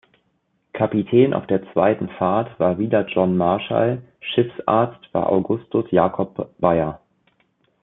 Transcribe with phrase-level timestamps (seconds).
[0.73, 6.99] Kapitän auf der zweiten Fahrt war wieder John Marshall, Schiffsarzt war Augustus Jacob Beyer.